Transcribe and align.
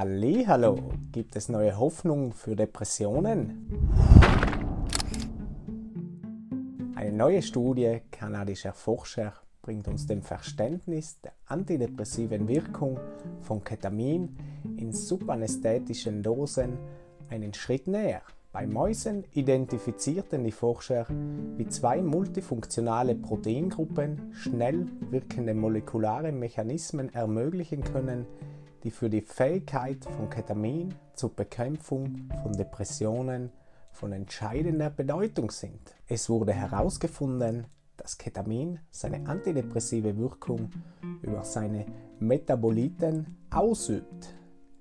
Hallo, 0.00 0.78
gibt 1.10 1.34
es 1.34 1.48
neue 1.48 1.76
Hoffnung 1.76 2.32
für 2.32 2.54
Depressionen? 2.54 3.66
Eine 6.94 7.10
neue 7.10 7.42
Studie 7.42 8.02
kanadischer 8.12 8.72
Forscher 8.72 9.32
bringt 9.60 9.88
uns 9.88 10.06
dem 10.06 10.22
Verständnis 10.22 11.20
der 11.22 11.32
antidepressiven 11.46 12.46
Wirkung 12.46 13.00
von 13.40 13.64
Ketamin 13.64 14.36
in 14.76 14.92
subanästhetischen 14.92 16.22
Dosen 16.22 16.78
einen 17.28 17.52
Schritt 17.52 17.88
näher. 17.88 18.22
Bei 18.52 18.68
Mäusen 18.68 19.24
identifizierten 19.32 20.44
die 20.44 20.52
Forscher, 20.52 21.06
wie 21.56 21.66
zwei 21.66 22.02
multifunktionale 22.02 23.16
Proteingruppen 23.16 24.32
schnell 24.32 24.86
wirkende 25.10 25.54
molekulare 25.54 26.30
Mechanismen 26.30 27.12
ermöglichen 27.12 27.82
können, 27.82 28.26
die 28.84 28.90
für 28.90 29.10
die 29.10 29.20
Fähigkeit 29.20 30.04
von 30.04 30.30
Ketamin 30.30 30.94
zur 31.14 31.34
Bekämpfung 31.34 32.28
von 32.42 32.52
Depressionen 32.52 33.50
von 33.90 34.12
entscheidender 34.12 34.90
Bedeutung 34.90 35.50
sind. 35.50 35.94
Es 36.06 36.28
wurde 36.28 36.52
herausgefunden, 36.52 37.66
dass 37.96 38.16
Ketamin 38.16 38.78
seine 38.90 39.26
antidepressive 39.26 40.16
Wirkung 40.16 40.70
über 41.22 41.42
seine 41.42 41.86
Metaboliten 42.20 43.36
ausübt. 43.50 44.37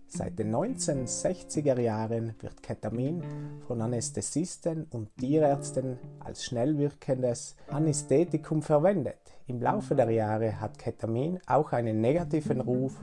Seit 0.10 0.40
den 0.40 0.56
1960er 0.56 1.80
Jahren 1.82 2.34
wird 2.40 2.64
Ketamin 2.64 3.22
von 3.68 3.82
Anästhesisten 3.82 4.88
und 4.92 5.14
Tierärzten 5.18 6.00
als 6.22 6.46
schnell 6.46 6.78
wirkendes 6.78 7.58
Anästhetikum 7.68 8.62
verwendet. 8.62 9.20
Im 9.48 9.62
Laufe 9.62 9.96
der 9.96 10.10
Jahre 10.10 10.62
hat 10.62 10.80
Ketamin 10.80 11.40
auch 11.46 11.74
einen 11.74 12.00
negativen 12.00 12.62
Ruf 12.62 12.96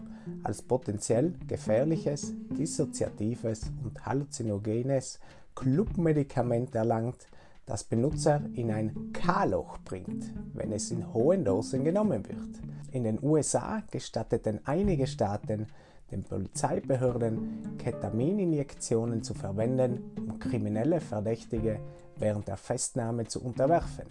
als 0.43 0.63
potenziell 0.63 1.35
gefährliches, 1.47 2.33
dissoziatives 2.51 3.71
und 3.85 4.05
halluzinogenes 4.07 5.21
Clubmedikament 5.55 6.75
erlangt, 6.75 7.27
das 7.67 7.85
Benutzer 7.85 8.43
in 8.55 8.71
ein 8.71 9.13
K-Loch 9.13 9.79
bringt, 9.85 10.33
wenn 10.55 10.73
es 10.73 10.91
in 10.91 11.13
hohen 11.13 11.45
Dosen 11.45 11.85
genommen 11.85 12.27
wird. 12.27 12.61
In 12.93 13.05
den 13.05 13.23
USA 13.23 13.83
gestatteten 13.91 14.61
einige 14.65 15.07
Staaten 15.07 15.67
den 16.11 16.23
Polizeibehörden 16.23 17.77
Ketamininjektionen 17.79 19.23
zu 19.23 19.35
verwenden, 19.35 20.13
um 20.17 20.39
kriminelle 20.39 21.01
Verdächtige 21.01 21.81
während 22.17 22.49
der 22.49 22.57
Festnahme 22.57 23.27
zu 23.27 23.43
unterwerfen. 23.43 24.07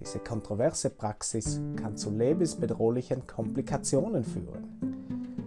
Diese 0.00 0.18
kontroverse 0.18 0.90
Praxis 0.90 1.60
kann 1.76 1.96
zu 1.96 2.10
lebensbedrohlichen 2.10 3.26
Komplikationen 3.26 4.24
führen. 4.24 4.94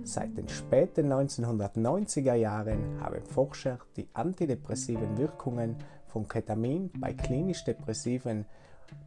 Seit 0.04 0.38
den 0.38 0.48
späten 0.48 1.12
1990er 1.12 2.34
Jahren 2.34 3.02
haben 3.02 3.26
Forscher 3.26 3.80
die 3.98 4.08
antidepressiven 4.14 5.18
Wirkungen 5.18 5.76
von 6.08 6.28
Ketamin 6.28 6.90
bei 6.98 7.14
klinisch 7.14 7.66
depressiven 7.66 8.46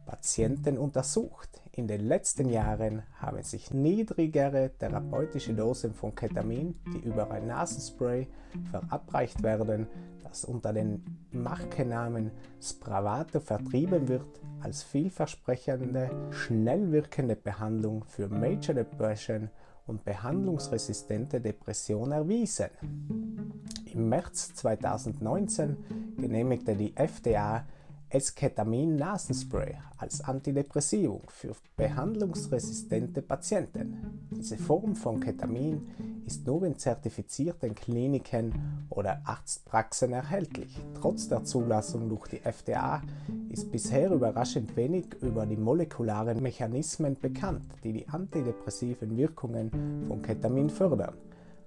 Patienten 0.05 0.77
untersucht. 0.77 1.61
In 1.73 1.87
den 1.87 2.01
letzten 2.07 2.49
Jahren 2.49 3.03
haben 3.19 3.41
sich 3.43 3.73
niedrigere 3.73 4.71
therapeutische 4.77 5.53
Dosen 5.53 5.93
von 5.93 6.13
Ketamin, 6.13 6.75
die 6.93 6.99
über 6.99 7.31
ein 7.31 7.47
Nasenspray 7.47 8.27
verabreicht 8.69 9.41
werden, 9.41 9.87
das 10.23 10.43
unter 10.43 10.73
dem 10.73 11.03
Markennamen 11.31 12.31
Spravato 12.61 13.39
vertrieben 13.39 14.07
wird, 14.07 14.41
als 14.61 14.83
vielversprechende, 14.83 16.11
schnell 16.31 16.91
wirkende 16.91 17.35
Behandlung 17.35 18.03
für 18.03 18.27
Major 18.27 18.75
Depression 18.75 19.49
und 19.87 20.03
behandlungsresistente 20.05 21.41
Depression 21.41 22.11
erwiesen. 22.11 22.67
Im 23.85 24.09
März 24.09 24.53
2019 24.55 25.77
genehmigte 26.17 26.75
die 26.75 26.95
FDA 26.95 27.65
Esketamin-Nasenspray 28.11 29.75
als 29.97 30.21
Antidepressivum 30.21 31.21
für 31.27 31.55
behandlungsresistente 31.77 33.21
Patienten. 33.21 34.27
Diese 34.31 34.57
Form 34.57 34.95
von 34.95 35.19
Ketamin 35.19 35.87
ist 36.25 36.45
nur 36.45 36.63
in 36.63 36.77
zertifizierten 36.77 37.73
Kliniken 37.73 38.53
oder 38.89 39.21
Arztpraxen 39.23 40.11
erhältlich. 40.11 40.77
Trotz 40.99 41.29
der 41.29 41.43
Zulassung 41.43 42.09
durch 42.09 42.27
die 42.27 42.41
FDA 42.43 43.01
ist 43.49 43.71
bisher 43.71 44.11
überraschend 44.11 44.75
wenig 44.75 45.05
über 45.21 45.45
die 45.45 45.57
molekularen 45.57 46.41
Mechanismen 46.41 47.17
bekannt, 47.19 47.65
die 47.83 47.93
die 47.93 48.09
antidepressiven 48.09 49.15
Wirkungen 49.15 50.05
von 50.07 50.21
Ketamin 50.21 50.69
fördern. 50.69 51.13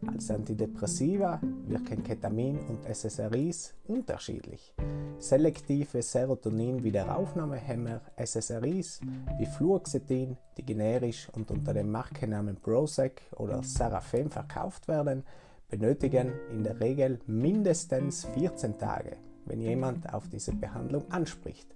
Als 0.06 0.30
Antidepressiva 0.30 1.40
wirken 1.66 2.02
Ketamin 2.02 2.58
und 2.68 2.84
SSRIs 2.84 3.74
unterschiedlich. 3.86 4.74
Selektive 5.18 6.02
Serotonin-Wiederaufnahmehämmer 6.02 8.00
SSRIs 8.16 9.00
wie 9.38 9.46
Fluoxetin, 9.46 10.36
die 10.56 10.64
generisch 10.64 11.28
und 11.32 11.50
unter 11.50 11.74
dem 11.74 11.90
Markennamen 11.90 12.56
Prozac 12.56 13.22
oder 13.36 13.62
Sarafem 13.62 14.30
verkauft 14.30 14.88
werden, 14.88 15.24
benötigen 15.68 16.32
in 16.50 16.62
der 16.62 16.80
Regel 16.80 17.20
mindestens 17.26 18.24
14 18.26 18.78
Tage, 18.78 19.16
wenn 19.46 19.60
jemand 19.60 20.12
auf 20.12 20.28
diese 20.28 20.52
Behandlung 20.52 21.10
anspricht. 21.10 21.74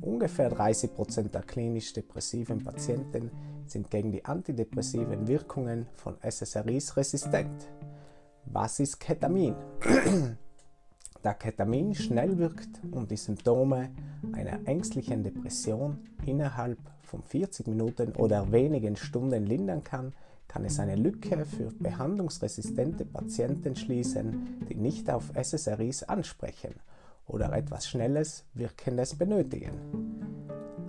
Ungefähr 0.00 0.52
30% 0.52 1.30
der 1.30 1.42
klinisch 1.42 1.92
depressiven 1.92 2.62
Patienten 2.64 3.30
sind 3.70 3.90
gegen 3.90 4.12
die 4.12 4.24
antidepressiven 4.24 5.28
Wirkungen 5.28 5.86
von 5.94 6.16
SSRIs 6.22 6.96
resistent. 6.96 7.68
Was 8.46 8.80
ist 8.80 8.98
Ketamin? 8.98 9.54
da 11.22 11.34
Ketamin 11.34 11.94
schnell 11.94 12.38
wirkt 12.38 12.80
und 12.90 13.10
die 13.10 13.16
Symptome 13.16 13.90
einer 14.32 14.66
ängstlichen 14.66 15.22
Depression 15.22 15.98
innerhalb 16.24 16.78
von 17.02 17.22
40 17.22 17.66
Minuten 17.66 18.12
oder 18.12 18.50
wenigen 18.52 18.96
Stunden 18.96 19.44
lindern 19.44 19.82
kann, 19.84 20.14
kann 20.48 20.64
es 20.64 20.80
eine 20.80 20.96
Lücke 20.96 21.44
für 21.44 21.70
behandlungsresistente 21.78 23.04
Patienten 23.04 23.76
schließen, 23.76 24.66
die 24.68 24.74
nicht 24.74 25.10
auf 25.10 25.30
SSRIs 25.34 26.04
ansprechen 26.04 26.74
oder 27.26 27.52
etwas 27.52 27.88
Schnelles, 27.88 28.44
Wirkendes 28.54 29.14
benötigen. 29.16 29.99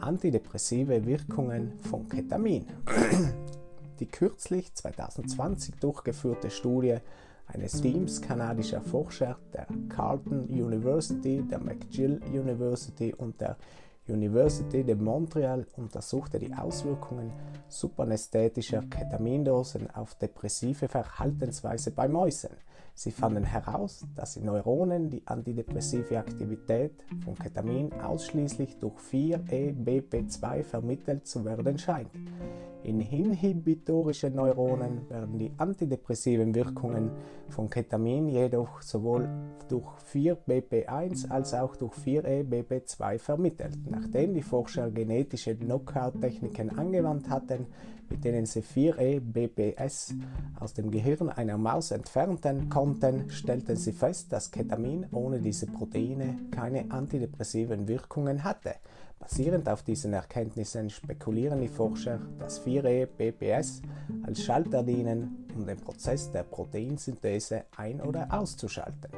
Antidepressive 0.01 1.05
Wirkungen 1.05 1.79
von 1.81 2.09
Ketamin. 2.09 2.65
Die 3.99 4.07
kürzlich 4.07 4.73
2020 4.73 5.75
durchgeführte 5.75 6.49
Studie 6.49 6.97
eines 7.45 7.81
Teams 7.81 8.21
kanadischer 8.21 8.81
Forscher 8.81 9.37
der 9.53 9.67
Carleton 9.89 10.45
University, 10.47 11.43
der 11.43 11.59
McGill 11.59 12.19
University 12.31 13.13
und 13.13 13.39
der 13.41 13.57
University 14.07 14.83
de 14.83 14.95
Montreal 14.95 15.65
untersuchte 15.77 16.39
die 16.39 16.53
Auswirkungen 16.53 17.31
subanästhetischer 17.67 18.81
Ketamindosen 18.83 19.91
auf 19.91 20.15
depressive 20.15 20.87
Verhaltensweise 20.87 21.91
bei 21.91 22.07
Mäusen. 22.07 22.51
Sie 22.93 23.11
fanden 23.11 23.43
heraus, 23.43 24.05
dass 24.15 24.35
in 24.35 24.45
Neuronen 24.45 25.09
die 25.09 25.25
antidepressive 25.25 26.17
Aktivität 26.17 27.05
von 27.23 27.35
Ketamin 27.35 27.93
ausschließlich 27.93 28.79
durch 28.79 28.97
4-EBP2 29.11 30.63
vermittelt 30.63 31.27
zu 31.27 31.45
werden 31.45 31.77
scheint. 31.77 32.09
In 32.83 32.99
inhibitorischen 32.99 34.33
Neuronen 34.35 35.07
werden 35.07 35.37
die 35.37 35.51
antidepressiven 35.57 36.55
Wirkungen 36.55 37.11
von 37.49 37.69
Ketamin 37.69 38.27
jedoch 38.27 38.81
sowohl 38.81 39.29
durch 39.69 39.87
4BP1 40.11 41.29
als 41.29 41.53
auch 41.53 41.75
durch 41.75 41.93
4EBP2 41.93 43.19
vermittelt. 43.19 43.77
Nachdem 43.87 44.33
die 44.33 44.41
Forscher 44.41 44.89
genetische 44.89 45.55
Knockout-Techniken 45.55 46.77
angewandt 46.77 47.29
hatten, 47.29 47.67
mit 48.09 48.25
denen 48.25 48.45
sie 48.47 48.61
4EBPS 48.61 50.15
aus 50.59 50.73
dem 50.73 50.89
Gehirn 50.89 51.29
einer 51.29 51.57
Maus 51.57 51.91
entfernten 51.91 52.69
konnten, 52.69 53.29
stellten 53.29 53.75
sie 53.75 53.93
fest, 53.93 54.33
dass 54.33 54.49
Ketamin 54.49 55.05
ohne 55.11 55.39
diese 55.39 55.67
Proteine 55.67 56.35
keine 56.49 56.89
antidepressiven 56.89 57.87
Wirkungen 57.87 58.43
hatte. 58.43 58.73
Basierend 59.21 59.69
auf 59.69 59.83
diesen 59.83 60.13
Erkenntnissen 60.13 60.89
spekulieren 60.89 61.61
die 61.61 61.67
Forscher, 61.67 62.19
dass 62.39 62.65
4E-BPS 62.65 63.81
als 64.23 64.43
Schalter 64.43 64.83
dienen, 64.83 65.47
um 65.55 65.65
den 65.65 65.77
Prozess 65.77 66.31
der 66.31 66.43
Proteinsynthese 66.43 67.65
ein- 67.77 68.01
oder 68.01 68.27
auszuschalten. 68.33 69.11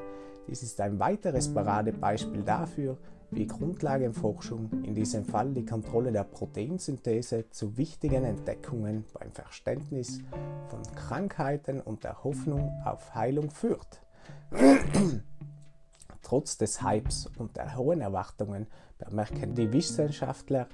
Dies 0.47 0.61
ist 0.61 0.79
ein 0.81 0.99
weiteres 0.99 1.53
Paradebeispiel 1.53 2.43
dafür, 2.43 2.97
wie 3.31 3.47
Grundlagenforschung, 3.47 4.69
in 4.83 4.93
diesem 4.93 5.23
Fall 5.23 5.53
die 5.53 5.65
Kontrolle 5.65 6.11
der 6.11 6.25
Proteinsynthese, 6.25 7.49
zu 7.49 7.77
wichtigen 7.77 8.25
Entdeckungen 8.25 9.05
beim 9.13 9.31
Verständnis 9.31 10.19
von 10.67 10.83
Krankheiten 10.95 11.79
und 11.79 12.03
der 12.03 12.23
Hoffnung 12.23 12.71
auf 12.83 13.15
Heilung 13.15 13.49
führt. 13.49 14.01
Trotz 16.23 16.57
des 16.57 16.81
Hypes 16.81 17.29
und 17.37 17.57
der 17.57 17.77
hohen 17.77 18.01
Erwartungen 18.01 18.67
bemerken 18.97 19.53
die 19.53 19.71
Wissenschaftler, 19.71 20.67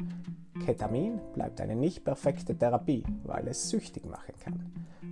Ketamin 0.65 1.19
bleibt 1.33 1.59
eine 1.59 1.75
nicht 1.75 2.05
perfekte 2.05 2.55
Therapie, 2.55 3.03
weil 3.23 3.47
es 3.47 3.69
süchtig 3.69 4.05
machen 4.05 4.35
kann. 4.39 4.71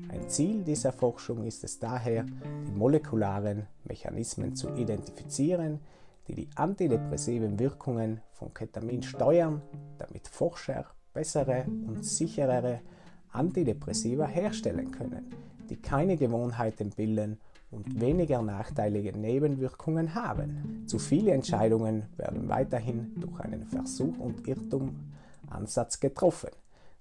Ein 0.10 0.30
Ziel 0.30 0.64
dieser 0.64 0.94
Forschung 0.94 1.44
ist 1.44 1.64
es 1.64 1.80
daher, 1.80 2.24
die 2.24 2.72
molekularen 2.72 3.68
Mechanismen 3.84 4.56
zu 4.56 4.74
identifizieren, 4.76 5.80
die 6.28 6.36
die 6.36 6.50
antidepressiven 6.56 7.58
Wirkungen 7.60 8.22
von 8.32 8.54
Ketamin 8.54 9.02
steuern, 9.02 9.62
damit 9.98 10.28
Forscher 10.28 10.86
bessere 11.14 11.66
und 11.66 12.06
sicherere 12.06 12.82
Antidepressiva 13.32 14.28
herstellen 14.28 14.92
können, 14.92 15.30
die 15.70 15.78
keine 15.78 16.18
Gewohnheiten 16.18 16.92
bilden 16.92 17.40
und 17.72 18.00
weniger 18.00 18.42
nachteilige 18.42 19.18
Nebenwirkungen 19.18 20.16
haben. 20.16 20.84
Zu 20.88 21.00
viele 21.00 21.32
Entscheidungen 21.32 22.04
werden 22.16 22.48
weiterhin 22.48 23.14
durch 23.20 23.40
einen 23.42 23.66
Versuch- 23.66 24.20
und 24.20 24.48
Irrtum-Ansatz 24.48 26.00
getroffen 26.00 26.50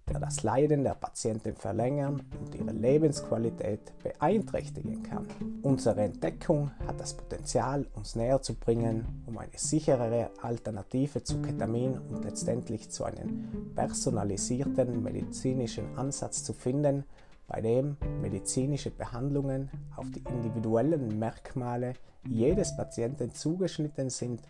der 0.08 0.20
das 0.20 0.44
Leiden 0.44 0.84
der 0.84 0.94
Patienten 0.94 1.56
verlängern 1.56 2.22
und 2.40 2.54
ihre 2.54 2.70
Lebensqualität 2.70 3.80
beeinträchtigen 4.02 5.02
kann. 5.02 5.26
Unsere 5.62 6.02
Entdeckung 6.02 6.70
hat 6.86 7.00
das 7.00 7.14
Potenzial, 7.14 7.86
uns 7.94 8.14
näher 8.14 8.40
zu 8.40 8.54
bringen, 8.54 9.24
um 9.26 9.36
eine 9.38 9.50
sicherere 9.56 10.30
Alternative 10.42 11.24
zu 11.24 11.42
Ketamin 11.42 11.98
und 11.98 12.24
letztendlich 12.24 12.90
zu 12.90 13.02
einem 13.04 13.72
personalisierten 13.74 15.02
medizinischen 15.02 15.96
Ansatz 15.96 16.44
zu 16.44 16.52
finden, 16.52 17.04
bei 17.46 17.60
dem 17.60 17.96
medizinische 18.20 18.90
Behandlungen 18.90 19.70
auf 19.96 20.10
die 20.10 20.22
individuellen 20.28 21.18
Merkmale 21.18 21.94
jedes 22.28 22.76
Patienten 22.76 23.32
zugeschnitten 23.32 24.10
sind, 24.10 24.42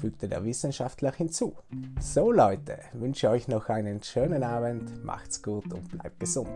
fügte 0.00 0.28
der 0.28 0.44
Wissenschaftler 0.44 1.12
hinzu. 1.12 1.54
So 2.00 2.30
Leute, 2.30 2.78
wünsche 2.92 3.30
euch 3.30 3.48
noch 3.48 3.68
einen 3.68 4.02
schönen 4.02 4.42
Abend, 4.42 5.04
macht's 5.04 5.42
gut 5.42 5.72
und 5.72 5.88
bleibt 5.90 6.20
gesund. 6.20 6.52